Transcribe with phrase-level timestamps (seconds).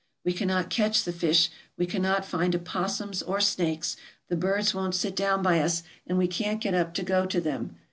[0.25, 3.97] We cannot catch the fish, we cannot find opossums or snakes,
[4.29, 7.39] the birds won't sit down by us, and we can't get up to go to
[7.39, 7.75] them.